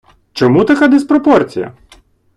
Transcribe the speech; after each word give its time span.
Чому 0.33 0.63
така 0.65 0.87
диспропорція? 0.87 1.75